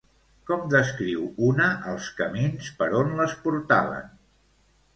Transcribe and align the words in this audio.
Com 0.51 0.61
descriu 0.73 1.27
una 1.49 1.67
els 1.93 2.09
camins 2.21 2.73
per 2.81 2.89
on 3.03 3.15
les 3.23 3.39
portaven? 3.47 4.13